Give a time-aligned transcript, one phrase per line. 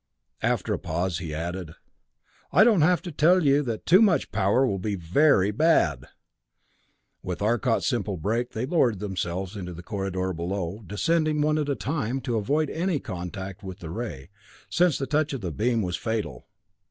[0.41, 1.73] After a pause he added,
[2.51, 6.05] "I don't have to tell you that too much power will be very bad!"
[7.21, 11.75] With Arcot's simple brake, they lowered themselves into the corridor below, descending one at a
[11.75, 14.29] time, to avoid any contact with the ray,
[14.71, 16.47] since the touch of the beam was fatal.